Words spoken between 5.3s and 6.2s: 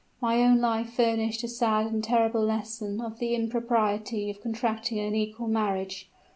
marriage.